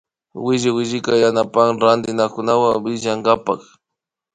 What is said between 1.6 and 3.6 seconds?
rantiriakkunawan willanakunkapa